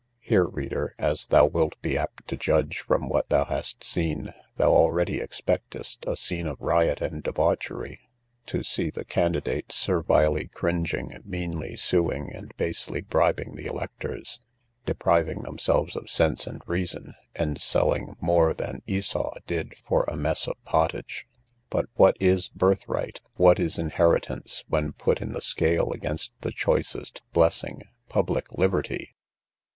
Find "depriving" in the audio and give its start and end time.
14.87-15.43